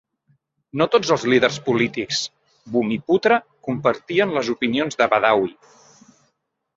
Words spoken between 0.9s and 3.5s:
tots els líders polítics "bumiputra"